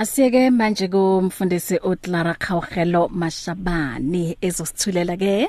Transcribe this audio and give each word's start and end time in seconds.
Asiyeke 0.00 0.50
manje 0.50 0.88
kumfundisi 0.88 1.76
uClara 1.84 2.34
Khawgelo 2.34 3.08
Mashabane 3.12 4.36
ezosithulela 4.40 5.16
ke 5.16 5.48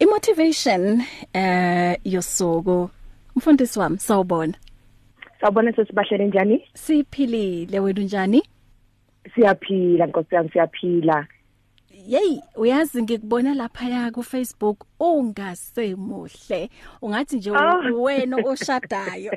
imotivation 0.00 1.00
eh 1.32 1.96
yosuku. 2.04 2.90
Mfundisi 3.36 3.78
wami 3.78 3.98
sawubona. 3.98 4.54
Sawubona 5.40 5.72
sesibahlele 5.72 6.26
njani? 6.26 6.68
Siphilile 6.74 7.80
wena 7.80 8.02
njani 8.02 8.42
Siyaphila 9.34 10.06
nkosi 10.06 10.34
yami 10.34 10.50
siyaphila. 10.50 11.26
Yey 12.06 12.40
uyazi 12.56 13.02
ngikubona 13.02 13.54
lapha 13.54 13.84
ya 13.88 14.10
ku 14.10 14.22
Facebook 14.22 14.84
ungasemuhle 15.00 16.70
ungathi 17.02 17.36
nje 17.36 17.50
Oh. 17.50 18.02
wena 18.02 18.36
oshadayo. 18.36 19.32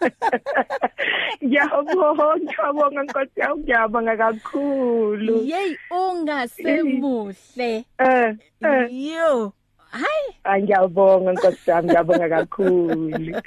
Ngiyabonga 1.44 2.36
ngiyabonga 2.40 3.02
nkosi 3.02 3.40
yami 3.40 3.62
ngiyabonga 3.62 4.16
kakhulu. 4.16 5.42
Yey 5.44 5.76
ungasemuhle 5.90 7.84
Eh 7.98 8.36
eh. 8.62 8.88
Yo 8.90 9.52
hayi. 9.90 10.28
Ah, 10.44 10.58
ngiyabonga 10.60 11.32
nkosi 11.32 11.70
yami 11.70 11.88
ngiyabonga 11.88 12.28
kakhulu. 12.28 13.42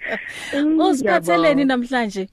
Mm, 0.53 0.79
usiphatheleni 0.79 1.65
namhlanje? 1.65 2.29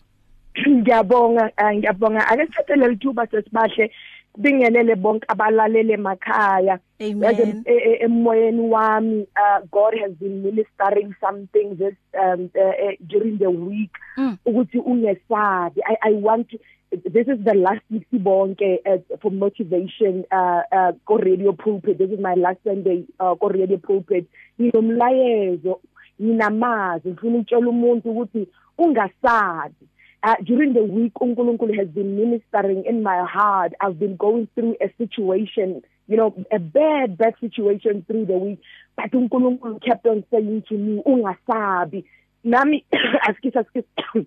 Ngiyabonga 0.69 1.51
ah, 1.57 1.75
ngiyabonga. 1.75 2.29
Ake 2.29 2.47
sithathe 2.47 2.77
lithuba 2.89 3.27
sesibahle. 3.27 3.91
Bingelele 4.37 4.95
bonke 4.97 5.25
abalalele 5.29 5.93
emakhaya. 5.95 6.79
Yazi, 6.99 7.63
e- 7.67 7.73
e- 7.91 7.99
emoyeni 8.05 8.61
wami 8.71 9.27
uh, 9.37 9.61
God 9.71 9.95
has 10.01 10.13
been 10.13 10.43
ministering 10.43 11.15
something 11.21 11.77
this 11.77 11.95
um, 12.19 12.51
uh, 12.57 12.61
uh, 12.61 12.93
during 13.07 13.39
the 13.39 13.51
week 13.51 13.91
Mm. 14.19 14.39
ukuthi 14.47 14.79
ungesabi. 14.79 15.81
I, 15.85 15.97
I 16.09 16.13
want 16.13 16.49
to, 16.51 16.59
this 16.91 17.29
is 17.29 17.45
the 17.45 17.55
last 17.55 17.83
week 17.91 18.07
sibonke 18.11 18.79
uh, 18.87 18.99
for 19.21 19.31
motivation 19.31 20.25
uh, 20.33 20.63
uh, 20.73 20.93
ko 21.05 21.19
radio 21.19 21.53
pulpit. 21.53 21.99
This 21.99 22.11
is 22.11 22.19
my 22.19 22.35
last 22.35 22.59
Sunday 22.65 23.05
uh, 23.21 23.35
ko 23.35 23.49
radio 23.49 23.77
pulpit. 23.77 24.27
Nginomlayezo 24.61 25.81
nginamazi 26.23 27.09
ngifuna 27.09 27.37
ukutshela 27.39 27.69
umuntu 27.69 28.11
ukuthi 28.11 28.49
ungasabi. 28.79 29.75
Uh, 30.27 30.35
during 30.45 30.73
the 30.73 30.83
week 30.83 31.15
uNkulunkulu 31.21 31.79
has 31.79 31.87
been 31.87 32.17
ministering 32.17 32.85
in 32.85 33.01
my 33.01 33.25
heart. 33.25 33.73
I've 33.81 33.97
been 33.97 34.17
going 34.17 34.49
through 34.57 34.75
a 34.81 34.93
situation 34.99 35.83
you 36.09 36.17
know 36.17 36.35
a 36.51 36.59
bad 36.59 37.17
bad 37.17 37.35
situation 37.41 38.05
through 38.09 38.27
the 38.27 38.33
week 38.33 38.61
but 38.97 39.13
uNkulunkulu 39.13 39.81
kept 39.87 40.05
on 40.05 40.25
saying 40.33 40.65
to 40.69 40.75
me 40.77 41.01
ungasabi. 41.07 42.05
Nami 42.43 42.85
askisa 43.29 43.65
askisa 43.65 43.87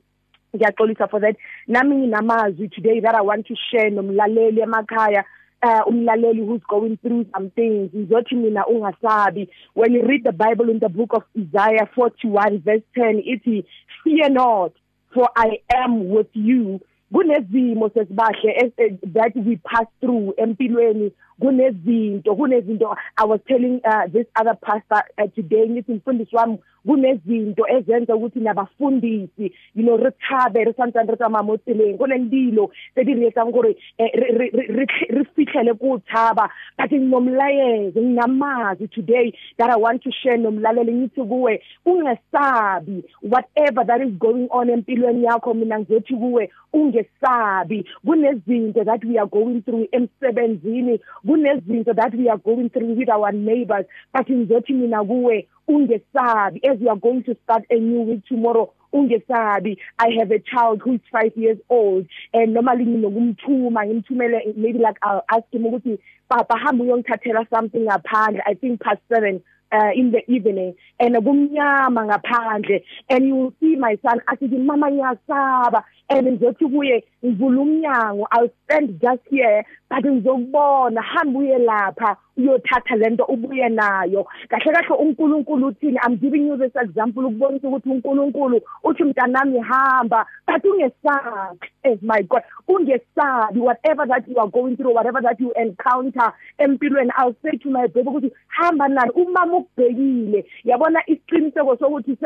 ngiyaxolisa 0.56 1.10
for 1.10 1.20
that. 1.20 1.36
Nami 1.68 2.08
nginamazwi 2.08 2.72
today 2.72 3.02
that 3.02 3.16
I 3.16 3.22
want 3.22 3.48
to 3.48 3.56
share 3.70 3.92
nomlaleli 3.92 4.64
emakhaya 4.64 5.26
uh, 5.62 5.82
umlaleli 5.86 6.48
who's 6.48 6.62
going 6.70 6.98
through 7.02 7.26
some 7.36 7.50
things. 7.50 7.92
Ngizothi 7.92 8.38
mina 8.38 8.64
ungasabi. 8.72 9.50
When 9.74 9.92
you 9.92 10.08
read 10.08 10.24
the 10.24 10.32
bible 10.32 10.70
in 10.70 10.80
the 10.80 10.88
book 10.88 11.10
of 11.12 11.24
Isaiah 11.38 11.90
41 11.94 12.62
verse 12.62 12.84
10 12.96 13.22
ithi 13.28 13.66
fear 14.06 14.30
not. 14.30 14.72
For 15.14 15.30
I 15.36 15.62
am 15.68 16.10
with 16.16 16.30
you. 16.34 16.80
Kunezimo 17.14 17.90
sesibahle 17.90 18.52
es- 18.56 18.78
eh, 18.78 18.94
that 19.14 19.36
we 19.36 19.56
pass 19.56 19.88
through 20.02 20.34
empilweni 20.38 21.12
kunezinto 21.40 22.36
kunezinto 22.36 22.96
I 23.18 23.26
was 23.26 23.40
telling 23.48 23.82
uh, 23.86 24.08
this 24.12 24.28
other 24.36 24.56
pastor 24.62 25.04
uh, 25.18 25.28
today 25.36 25.70
ngithi 25.70 25.94
mfundisi 25.94 26.36
wami 26.36 26.58
kunezinto 26.86 27.68
ezenza 27.68 28.16
ukuthi 28.16 28.40
nabafundisi 28.40 29.54
you 29.76 29.84
know 29.84 29.98
re 29.98 30.12
thabe 30.12 30.64
re 30.64 30.74
santse 30.74 31.00
re 31.00 31.16
tsamaya 31.16 31.44
mo 31.44 31.58
tseleng 31.58 31.98
go 31.98 32.08
nemdilo 32.08 32.72
tse 32.94 33.04
di 33.04 33.14
re 33.14 33.28
etsang 33.28 33.52
gore 33.52 33.76
eh, 33.98 34.12
re 34.14 34.32
re- 34.38 34.52
re 34.54 34.68
re- 34.68 35.08
re 35.10 35.24
fitlhele 35.36 35.74
ko 35.74 36.00
thaba 36.12 36.50
but 36.78 36.92
nginomlayezo 36.92 38.02
nginamazi 38.02 38.88
today 38.88 39.34
that 39.58 39.70
I 39.70 39.76
want 39.78 40.04
to 40.04 40.12
share 40.12 40.38
nomlaleli 40.38 40.94
ngithi 40.94 41.22
kuwe 41.22 41.62
ungesabi 41.86 43.04
whatever 43.22 43.86
that 43.86 44.02
is 44.02 44.14
going 44.18 44.48
on 44.50 44.70
empilweni 44.70 45.24
yakho 45.24 45.54
mina 45.54 45.80
ngizothi 45.80 46.16
kuwe 46.16 46.50
ungesabi. 46.74 47.86
Kunezinto 48.06 48.84
that 48.86 49.04
we 49.06 49.18
are 49.18 49.28
going 49.28 49.62
through 49.62 49.88
emsebenzini 49.92 51.00
kunezinto 51.30 51.94
that 51.96 52.16
we 52.16 52.28
are 52.28 52.38
going 52.38 52.70
through 52.70 52.96
with 52.96 53.10
our 53.10 53.32
neighbors 53.32 53.86
but 54.14 54.28
ngizothi 54.28 54.74
mina 54.74 55.04
kuwe 55.04 55.48
ungesabi. 55.68 56.62
As 56.68 56.82
you 56.82 56.90
are 56.90 57.00
going 57.00 57.24
to 57.24 57.36
start 57.44 57.64
a 57.70 57.76
new 57.76 58.02
week 58.02 58.26
tomorrow 58.26 58.74
ungesabi. 58.92 59.78
I 60.00 60.10
have 60.18 60.32
a 60.32 60.40
child 60.40 60.82
who 60.82 60.94
is 60.94 61.02
5 61.12 61.34
years 61.36 61.58
old 61.70 62.08
and 62.34 62.54
normally 62.54 62.86
nginokumthuma 62.86 63.86
ngimthumele 63.86 64.56
maybe 64.58 64.80
like 64.80 64.98
I'll 65.04 65.24
ask 65.30 65.46
him 65.52 65.66
ukuthi 65.66 66.00
papa 66.28 66.58
hamba 66.58 66.84
uyongithathela 66.84 67.46
something 67.50 67.86
ngaphandle. 67.86 68.42
I 68.46 68.56
think 68.56 68.82
past 68.82 69.02
7 69.10 69.42
uh, 69.72 69.92
in 69.94 70.12
the 70.12 70.24
evening 70.32 70.74
and 71.00 71.16
kumnyama 71.16 72.06
ngaphandle. 72.10 72.84
And 73.10 73.28
you 73.28 73.36
will 73.36 73.54
see 73.60 73.76
my 73.76 73.98
son 74.02 74.22
asithi 74.28 74.58
mama 74.58 74.90
ngiyasaba. 74.90 75.84
And 76.10 76.28
ngizothi 76.28 76.66
kuye 76.66 77.04
ngivula 77.26 77.62
umnyango 77.62 78.28
i'll 78.32 78.50
stand 78.64 79.00
just 79.02 79.24
here 79.30 79.66
but 79.90 80.06
ngizokubona 80.06 81.02
hamba 81.02 81.40
uye 81.40 81.58
lapha 81.58 82.18
uyothatha 82.40 82.96
lento 82.96 83.24
ubuye 83.24 83.70
nayo. 83.70 84.28
Kahle 84.50 84.72
kahle 84.74 84.96
uNkulunkulu 84.96 85.68
uthini? 85.68 85.98
I'm 86.04 86.18
giving 86.18 86.48
you 86.48 86.58
this 86.58 86.76
example 86.76 87.26
ukubonisa 87.26 87.68
ukuthi 87.68 87.90
uNkulunkulu 87.90 88.62
uthi 88.84 89.04
mntanami 89.04 89.60
hamba. 89.60 90.26
But 90.48 90.64
ungesabi 90.64 91.68
eh 91.84 91.98
my 92.02 92.24
god 92.24 92.44
ungesabi 92.68 93.60
whatever 93.60 94.08
that 94.08 94.28
you 94.28 94.40
are 94.40 94.48
going 94.48 94.76
through 94.76 94.96
whatever 94.96 95.22
that 95.22 95.40
you 95.40 95.54
encounter 95.56 96.34
empilweni. 96.58 97.12
I'll 97.18 97.36
say 97.44 97.58
to 97.58 97.70
my 97.70 97.88
baby 97.88 98.10
ukuthi 98.10 98.32
hamba 98.48 98.88
nani 98.88 99.12
umama 99.12 99.58
ukubhekile 99.58 100.46
yabona 100.64 101.04
isiqiniseko 101.08 101.78
sokuthi 101.78 102.18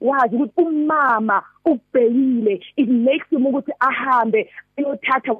wazi 0.00 0.36
ukuthi 0.36 0.60
umama 0.60 1.42
ukubhekile 1.72 2.54
it 2.76 2.88
makes 2.88 3.28
him 3.30 3.46
ukuthi 3.46 3.72
ahambe 3.80 4.50
ayothatha 4.76 5.32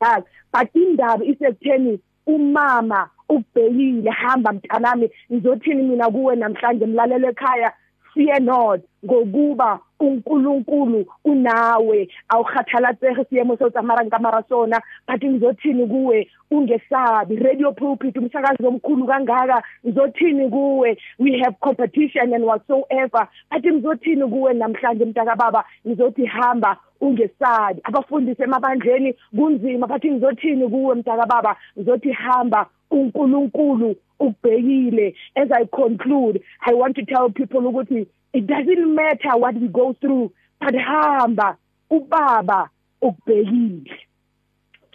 yazi 0.00 0.26
but 0.52 0.68
indaba 0.74 1.24
isekutheni 1.24 1.98
umama 2.26 3.10
ubhekile 3.28 4.10
hamba 4.10 4.52
mntanami 4.52 5.10
ngizothini 5.32 5.82
mina 5.82 6.10
kuwe 6.10 6.36
namhlanje 6.36 6.86
mlalelo 6.86 7.28
ekhaya? 7.28 7.72
Fear 8.14 8.40
not 8.40 8.80
ngokuba 9.04 9.80
uNkulunkulu 10.02 11.06
unawe 11.24 12.08
awukhathalatsege 12.28 13.24
siyemo 13.24 13.56
sotsamara 13.56 14.04
nkamara 14.04 14.42
sona 14.48 14.82
but 15.08 15.24
ngizothini 15.24 15.86
kuwe? 15.86 16.28
Ungesabi. 16.50 17.36
Radio 17.36 17.72
pulpit 17.72 18.16
umsakazi 18.16 18.66
omkhulu 18.66 19.06
kangaka 19.06 19.62
ngizothini 19.86 20.48
kuwe? 20.50 20.98
We 21.18 21.38
have 21.44 21.56
competition 21.60 22.34
and 22.34 22.44
whatsoever 22.44 23.28
but 23.50 23.64
ngizothini 23.64 24.26
kuwe 24.28 24.54
namhlanje 24.54 25.04
mntaka 25.04 25.36
baba? 25.36 25.64
Ngizothi 25.86 26.26
hamba 26.26 26.76
ungesabi. 27.00 27.80
Abafundisi 27.84 28.42
emabandleni 28.42 29.14
kunzima 29.36 29.86
but 29.86 30.04
ngizothini 30.04 30.68
kuwe 30.68 30.94
mntaka 30.94 31.26
baba? 31.26 31.56
Ngizothi 31.78 32.12
hamba 32.12 32.66
uNkulunkulu 32.90 33.96
ubhekile 34.26 35.14
as 35.34 35.50
i 35.50 35.64
conclude 35.66 36.40
i 36.60 36.74
want 36.74 36.94
to 36.96 37.02
tell 37.04 37.30
people 37.30 37.66
ukuthi 37.66 38.06
it 38.32 38.44
doesn't 38.46 38.86
matter 38.94 39.32
what 39.42 39.54
we 39.62 39.68
go 39.68 39.92
through 40.00 40.30
but 40.60 40.74
hamba 40.76 41.56
ubaba 41.90 42.68
ukubhekile 43.02 43.92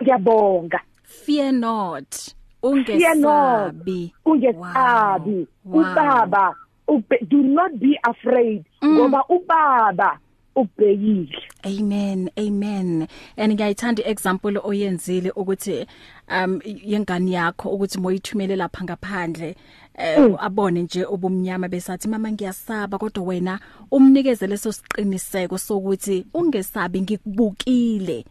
ngiyabonga 0.02 0.80
fear 1.04 1.52
not 1.54 2.16
Fear 2.64 3.16
not. 3.16 3.74
ungesabi 3.74 4.14
ungesabi 4.26 5.48
ubaba 5.66 6.56
do 7.28 7.38
not 7.44 7.72
be 7.74 8.00
afraid 8.04 8.64
Mm. 8.82 8.94
ngoba 8.96 9.24
ubaba 9.30 10.20
ubhekile 10.62 11.38
Amen 11.64 12.30
amen. 12.38 13.08
And 13.38 13.54
ngiyayithanda 13.54 14.04
iexample 14.04 14.60
oyenzile 14.64 15.32
ukuthi 15.32 15.86
um 16.30 16.62
yengane 16.66 17.32
yakho 17.32 17.70
ukuthi 17.70 18.00
moyithumele 18.00 18.56
lapha 18.56 18.84
ngaphandle 18.84 19.56
eh 19.96 20.36
abone 20.40 20.82
nje 20.82 21.06
ubumnyama 21.06 21.68
besathi 21.68 22.08
mama 22.08 22.32
ngiyasaba 22.32 22.98
kodwa 22.98 23.24
wena 23.24 23.60
umnikeze 23.92 24.48
leso 24.48 24.72
siqiniseko 24.72 25.58
sokuthi 25.58 26.26
ungesabi 26.34 27.02
ngikubukile. 27.02 28.26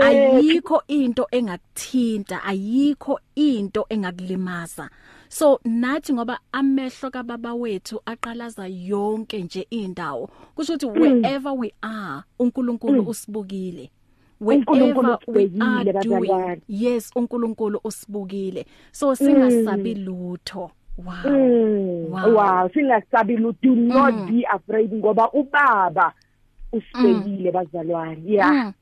Ayikho 0.00 0.82
into 0.88 1.26
engakuthinta 1.30 2.44
ayikho 2.44 3.18
into 3.34 3.86
engakulimaza. 3.88 4.90
So 5.34 5.58
nathi 5.64 6.12
ngoba 6.14 6.38
amehlo 6.52 7.10
kababa 7.10 7.54
wethu 7.54 8.00
aqalaza 8.06 8.66
yonke 8.66 9.42
nje 9.42 9.66
indawo 9.70 10.30
kusho 10.54 10.74
ukuthi 10.74 10.86
wherever 10.86 11.52
we 11.52 11.72
are 11.82 12.22
uNkulunkulu 12.38 13.02
usibukile. 13.08 13.90
uNkulunkulu 14.40 15.08
wherever 15.08 15.18
we 15.26 15.44
usibhekile, 15.44 15.64
are 15.64 15.92
doing 15.92 16.20
bazalwane. 16.28 16.60
yes 16.68 17.10
uNkulunkulu 17.16 17.80
usibukile. 17.84 18.66
So 18.92 19.14
singasabi 19.14 19.94
lutho. 19.94 20.70
Wow. 20.98 21.14
Mm. 21.24 22.12
Wow. 22.12 22.34
wow 22.36 22.68
singasabi 22.74 23.36
lu 23.36 23.52
do 23.62 23.74
not 23.74 24.14
Mm. 24.14 24.26
be 24.30 24.46
afraid 24.46 24.92
ngoba 24.94 25.30
ubaba 25.32 26.12
usibekile 26.72 27.50
bazalwane. 27.52 28.22
Yeah. 28.26 28.50
Mm. 28.52 28.72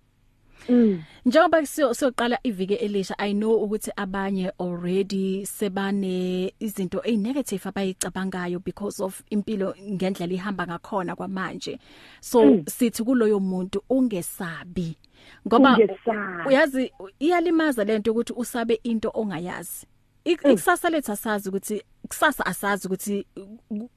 Njengoba 1.26 1.66
siyoqala 1.66 2.38
iviki 2.42 2.74
elisha 2.74 3.18
i 3.18 3.32
know 3.32 3.64
ukuthi 3.64 3.90
abanye 3.96 4.52
already 4.58 5.46
sebane 5.46 6.52
izinto 6.60 7.00
ezinegative 7.04 7.68
abayicabangayo 7.68 8.58
because 8.58 9.00
of 9.02 9.22
impilo 9.30 9.74
ngendlela 9.90 10.34
ihamba 10.34 10.66
ngakhona 10.66 11.16
kwamanje. 11.16 11.78
So 12.20 12.44
mm. 12.44 12.64
sithi 12.66 13.04
kuloyo 13.04 13.40
muntu 13.40 13.82
ungesabi. 13.88 14.96
Ngoba 15.46 15.78
uyazi 16.46 16.92
iyalimaza 17.18 17.84
lento 17.84 18.10
ukuthi 18.10 18.32
usabe 18.36 18.80
into 18.82 19.10
ongayazi. 19.14 19.86
Ikusasa 20.24 20.90
lethu 20.90 21.12
asazi 21.12 21.48
ukuthi 21.48 21.82
kusasa 22.08 22.46
asazi 22.46 22.86
ukuthi 22.86 23.26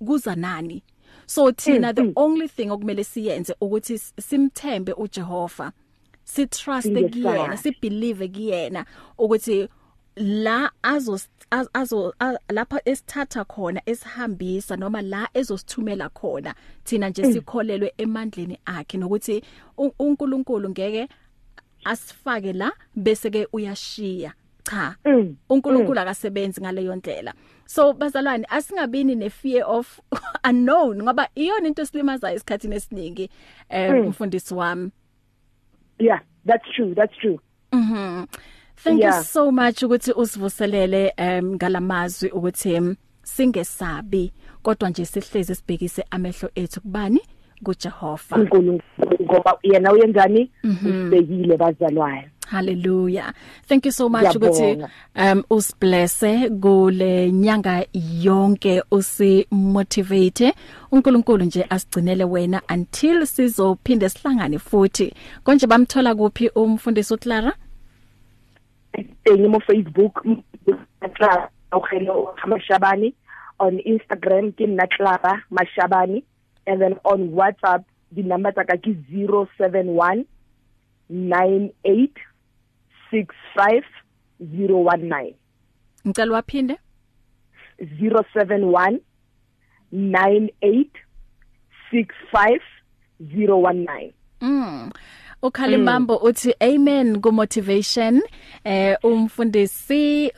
kuza 0.05 0.35
nani. 0.35 0.83
So 1.27 1.51
thina 1.51 1.93
the 1.93 2.11
only 2.15 2.47
thing 2.47 2.69
okumele 2.69 3.03
siyenze 3.03 3.55
ukuthi 3.61 3.97
simthembe 3.97 4.93
uJehova. 4.93 5.71
Si 6.25 6.47
trust 6.47 6.91
kuyena 6.91 7.57
si 7.57 7.71
believe 7.81 8.27
kuyena 8.27 8.85
ukuthi 9.17 9.69
la 10.15 10.71
azo 10.83 11.19
azo 11.73 12.13
lapha 12.49 12.81
esithatha 12.85 13.45
khona 13.45 13.81
esihambisa 13.85 14.75
noma 14.77 15.01
la 15.01 15.29
ezosithumela 15.33 16.09
khona 16.09 16.55
thina 16.83 17.09
nje 17.09 17.33
sikholelwe 17.33 17.93
emandleni 17.97 18.57
akhe 18.65 18.97
nokuthi 18.97 19.43
uNkulunkulu 19.99 20.69
ngeke 20.69 21.09
asifake 21.85 22.53
la 22.53 22.71
bese 22.95 23.29
ke 23.29 23.47
uyashiya. 23.53 24.33
Cha 24.63 24.95
mm. 25.05 25.35
uNkulunkulu 25.49 25.99
akasebenzi 25.99 26.61
ngaleyo 26.61 26.95
ndlela. 26.95 27.33
So 27.65 27.93
bazalwane 27.93 28.45
asingabini 28.49 29.15
ne 29.15 29.29
fear 29.29 29.63
of 29.67 29.99
unknown 30.49 31.03
ngoba 31.03 31.29
iyona 31.35 31.67
into 31.67 31.81
esilimazayo 31.81 32.35
esikhathini 32.35 32.75
esiningi 32.75 33.29
eh 33.69 33.91
mm. 33.91 34.07
umfundisi 34.07 34.53
wami. 34.53 34.91
Yeah 35.99 36.19
that's 36.45 36.65
true 36.75 36.93
that's 36.95 37.17
true. 37.17 37.39
Mhm 37.71 38.27
thank 38.75 39.01
yeah. 39.01 39.17
you 39.17 39.23
so 39.23 39.51
much 39.51 39.83
ukuthi 39.83 40.11
usivuselele 40.11 41.13
um 41.17 41.55
ngalamazwi 41.55 42.29
ukuthi 42.29 42.95
singesabi 43.23 44.33
kodwa 44.61 44.89
nje 44.89 45.05
sihleze 45.05 45.55
sibhekise 45.55 46.05
amehlo 46.11 46.49
ethu 46.55 46.81
kubani? 46.81 47.21
kuJehova. 47.63 48.35
uNkulunkulu 48.35 49.17
ngoba 49.21 49.57
yena 49.63 49.91
uyenzani? 49.91 50.51
Mhm. 50.63 50.87
usibekile 50.87 51.57
bazalwane. 51.57 52.29
Hallelujah. 52.47 53.33
Thank 53.67 53.85
you 53.85 53.91
so 53.91 54.09
much 54.09 54.35
ukuthi 54.35 54.87
um 55.15 55.43
usblesse 55.49 56.49
kule 56.49 57.31
nyanga 57.31 57.85
yonke 57.93 58.83
usi 58.91 59.47
motivate. 59.51 60.53
uNkulunkulu 60.91 61.45
nje 61.45 61.65
asigcinele 61.69 62.23
wena 62.23 62.61
until 62.69 63.25
sizophinde 63.25 64.09
sihlangane 64.09 64.59
futhi. 64.59 65.13
Konje 65.43 65.67
bamthola 65.67 66.15
kuphi 66.15 66.49
umfundisi 66.49 67.13
uClara? 67.13 67.53
Engimo 69.25 69.59
Facebook 69.59 70.25
Clara 71.13 71.49
ukhelo 71.71 72.35
Mashabani 72.47 73.13
on 73.59 73.79
Instagram 73.79 74.51
ke 74.51 74.67
nna 74.67 74.87
Clara 74.87 75.43
Mashabani 75.51 76.23
and 76.67 76.81
then 76.81 76.95
on 77.03 77.29
WhatsApp 77.29 77.83
the 78.11 78.23
number 78.23 78.51
tsaka 78.51 78.77
ke 78.77 78.95
071 79.11 80.25
98 81.09 82.11
65019 83.11 85.33
Ngicela 86.07 86.33
waphinde 86.33 86.77
071 87.79 88.99
98 89.91 90.89
65019 91.91 94.13
Mm. 94.41 94.91
Ukhalimbambo 95.41 96.17
uthi 96.17 96.53
amen 96.61 97.21
ku 97.21 97.31
motivation 97.31 98.21
eh 98.65 98.97
umfundisi 99.03 100.31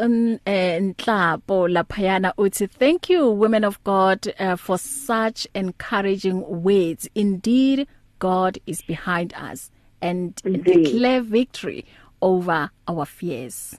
eh 0.45 0.81
Nhlapo 0.81 1.67
laphayana 1.67 2.33
uthi 2.37 2.67
thank 2.67 3.09
you 3.09 3.31
women 3.31 3.63
of 3.63 3.83
God 3.83 4.27
uh, 4.39 4.55
for 4.55 4.77
such 4.77 5.47
encouraging 5.55 6.43
words. 6.63 7.09
Indeed 7.15 7.87
God 8.19 8.59
is 8.65 8.81
behind 8.83 9.33
us 9.33 9.71
and 10.01 10.39
Indeed. 10.45 10.63
declare 10.85 11.21
victory 11.21 11.85
over 12.21 12.69
our 12.87 13.05
fears. 13.05 13.77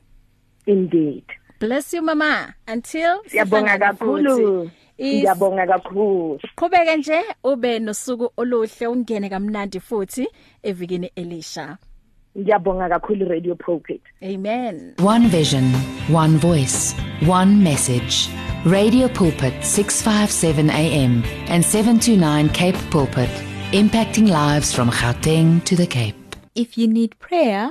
Indeed. 0.67 1.25
Bless 1.61 1.93
you 1.93 2.03
mama 2.03 2.55
until 2.69 3.23
siyabonga 3.27 3.79
kakhulu. 3.79 4.71
Ngiyabonga 5.01 5.67
kakhulu. 5.67 6.41
Qhubeke 6.57 6.97
nje 6.97 7.23
ube 7.45 7.79
nosuku 7.79 8.33
oluhle 8.37 8.87
ungene 8.87 9.29
kamnandi 9.29 9.81
futhi 9.81 10.29
evikini 10.63 11.11
Elisha. 11.17 11.79
Ngiyabonga 12.39 12.89
kakhulu 12.89 13.29
Radio 13.29 13.55
Pulpit. 13.55 14.03
Amen. 14.23 14.95
One 14.99 15.29
vision, 15.29 15.65
one 16.11 16.37
voice, 16.39 16.95
one 17.27 17.63
message. 17.63 18.29
Radio 18.65 19.09
Pulpit 19.09 19.65
657 19.65 20.71
AM 20.71 21.23
and 21.49 21.65
729 21.65 22.49
Cape 22.51 22.77
Pulpit, 22.91 23.31
impacting 23.73 24.29
lives 24.29 24.75
from 24.75 24.91
Gauteng 24.91 25.65
to 25.65 25.77
the 25.77 25.87
Cape. 25.87 26.17
If 26.55 26.77
you 26.77 26.89
need 26.89 27.19
prayer, 27.21 27.71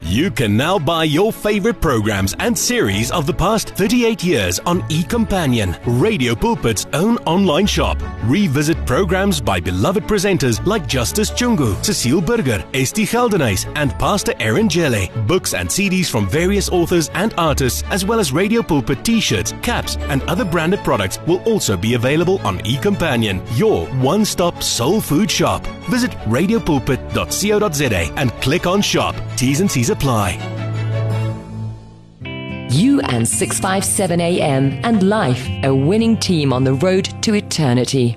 You 0.00 0.30
can 0.32 0.56
now 0.56 0.80
buy 0.80 1.04
your 1.04 1.32
favorite 1.32 1.80
programs 1.80 2.34
and 2.40 2.58
series 2.58 3.12
of 3.12 3.24
the 3.24 3.32
past 3.32 3.68
38 3.76 4.24
years 4.24 4.58
on 4.60 4.82
eCompanion, 4.88 5.78
Radio 6.00 6.34
Pulpit's 6.34 6.86
own 6.92 7.18
online 7.18 7.66
shop. 7.66 7.98
Revisit 8.24 8.84
programs 8.84 9.40
by 9.40 9.60
beloved 9.60 10.02
presenters 10.04 10.64
like 10.66 10.88
Justice 10.88 11.30
Chungu, 11.30 11.72
Cecile 11.84 12.20
Burger, 12.20 12.64
Esti 12.74 13.06
Geldenhuys, 13.06 13.72
and 13.76 13.92
Pastor 13.92 14.34
Aaron 14.40 14.68
Jelle. 14.68 15.08
Books 15.28 15.54
and 15.54 15.68
CDs 15.68 16.10
from 16.10 16.28
various 16.28 16.68
authors 16.68 17.08
and 17.14 17.32
artists, 17.38 17.84
as 17.90 18.04
well 18.04 18.18
as 18.18 18.32
Radio 18.32 18.60
Pulpit 18.60 19.04
t-shirts, 19.04 19.54
caps, 19.62 19.96
and 20.10 20.22
other 20.22 20.44
branded 20.44 20.80
products 20.80 21.20
will 21.28 21.40
also 21.44 21.76
be 21.76 21.94
available 21.94 22.40
on 22.40 22.58
eCompanion, 22.60 23.40
your 23.56 23.86
one-stop 24.02 24.64
soul 24.64 25.00
food 25.00 25.30
shop. 25.30 25.64
Visit 25.88 26.10
radiopulpit.co.za 26.26 28.12
and 28.16 28.32
click 28.42 28.66
on 28.66 28.82
shop. 29.12 29.36
T's 29.36 29.60
and 29.60 29.70
C's 29.70 29.90
apply. 29.90 30.38
You 32.70 33.00
and 33.00 33.28
657 33.28 34.20
AM 34.20 34.80
and 34.84 35.02
life, 35.08 35.48
a 35.62 35.74
winning 35.74 36.16
team 36.16 36.52
on 36.52 36.64
the 36.64 36.74
road 36.74 37.04
to 37.22 37.34
eternity. 37.34 38.16